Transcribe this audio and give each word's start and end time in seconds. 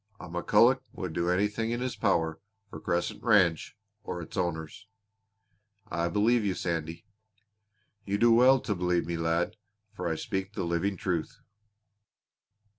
A 0.19 0.27
McCulloch 0.27 0.81
would 0.93 1.13
do 1.13 1.29
anything 1.29 1.69
in 1.69 1.79
his 1.79 1.95
power 1.95 2.39
for 2.71 2.79
Crescent 2.79 3.21
Ranch 3.21 3.77
or 4.03 4.19
its 4.19 4.35
owners." 4.35 4.87
"I 5.91 6.07
believe 6.07 6.43
you, 6.43 6.55
Sandy." 6.55 7.05
"You 8.03 8.17
do 8.17 8.31
well 8.31 8.59
to 8.61 8.73
believe 8.73 9.05
me, 9.05 9.15
lad, 9.15 9.57
for 9.93 10.07
I 10.07 10.15
speak 10.15 10.53
the 10.53 10.63
living 10.63 10.97
truth!" 10.97 11.37